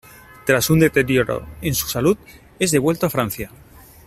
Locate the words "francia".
3.11-3.51